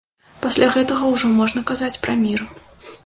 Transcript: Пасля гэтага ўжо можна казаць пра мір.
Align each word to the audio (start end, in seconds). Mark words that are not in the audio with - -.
Пасля 0.45 0.69
гэтага 0.75 1.11
ўжо 1.13 1.29
можна 1.35 1.63
казаць 1.73 1.93
пра 2.07 2.17
мір. 2.25 2.39